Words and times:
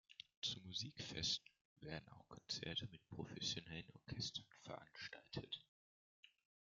Zum 0.41 0.63
Musikfest 0.65 1.43
werden 1.81 2.09
auch 2.09 2.27
Konzerte 2.27 2.87
mit 2.89 3.05
professionellen 3.07 3.85
Orchestern 3.93 4.45
veranstaltet. 4.63 5.61